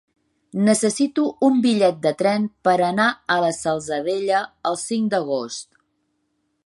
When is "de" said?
2.05-2.13